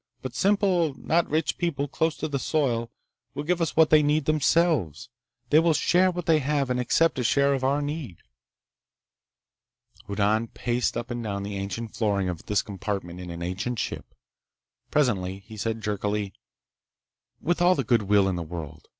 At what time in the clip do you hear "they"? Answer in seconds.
3.91-4.01, 5.51-5.59, 6.25-6.39